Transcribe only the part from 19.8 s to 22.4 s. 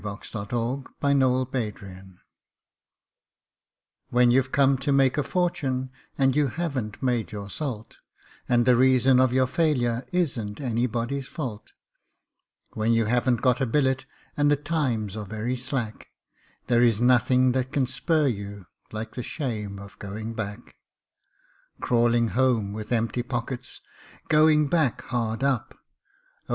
going back; Crawling